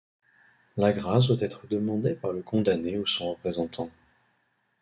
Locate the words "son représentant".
3.05-3.91